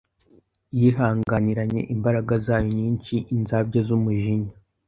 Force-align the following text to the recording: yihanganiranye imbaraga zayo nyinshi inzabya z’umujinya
yihanganiranye 0.77 1.81
imbaraga 1.95 2.33
zayo 2.45 2.69
nyinshi 2.79 3.15
inzabya 3.35 3.81
z’umujinya 3.87 4.53